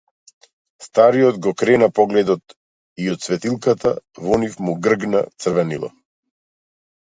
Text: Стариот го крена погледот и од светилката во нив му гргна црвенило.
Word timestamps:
Стариот 0.85 1.37
го 1.45 1.53
крена 1.61 1.89
погледот 1.99 2.57
и 3.05 3.13
од 3.13 3.27
светилката 3.29 3.93
во 4.25 4.41
нив 4.47 4.59
му 4.69 4.77
гргна 4.89 5.25
црвенило. 5.47 5.95